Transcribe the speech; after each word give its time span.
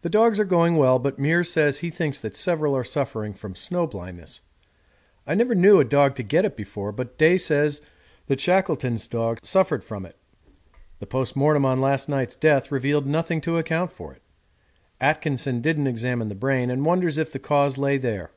The 0.00 0.08
dogs 0.08 0.40
are 0.40 0.46
going 0.46 0.76
well, 0.78 0.98
but 0.98 1.18
Meares 1.18 1.48
says 1.50 1.80
he 1.80 1.90
thinks 1.90 2.18
that 2.18 2.34
several 2.34 2.74
are 2.74 2.82
suffering 2.82 3.34
from 3.34 3.54
snow 3.54 3.86
blindness. 3.86 4.40
I 5.26 5.34
never 5.34 5.54
knew 5.54 5.78
a 5.78 5.84
dog 5.84 6.14
get 6.28 6.46
it 6.46 6.56
before, 6.56 6.92
but 6.92 7.18
Day 7.18 7.36
says 7.36 7.82
that 8.28 8.40
Shackleton's 8.40 9.06
dogs 9.06 9.46
suffered 9.46 9.84
from 9.84 10.06
it. 10.06 10.16
The 10.98 11.06
post 11.06 11.36
mortem 11.36 11.66
on 11.66 11.78
last 11.78 12.08
night's 12.08 12.34
death 12.36 12.72
revealed 12.72 13.04
nothing 13.06 13.42
to 13.42 13.58
account 13.58 13.92
for 13.92 14.14
it. 14.14 14.22
Atkinson 14.98 15.60
didn't 15.60 15.88
examine 15.88 16.30
the 16.30 16.34
brain, 16.34 16.70
and 16.70 16.86
wonders 16.86 17.18
if 17.18 17.30
the 17.30 17.38
cause 17.38 17.76
lay 17.76 17.98
there. 17.98 18.30